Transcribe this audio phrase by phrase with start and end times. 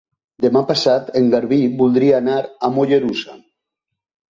[0.45, 3.39] Demà passat en Garbí voldria anar a Mollerussa.